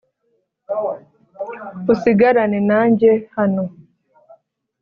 [1.93, 3.63] usigarane nanjye hano